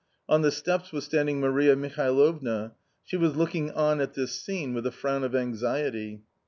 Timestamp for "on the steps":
0.27-0.91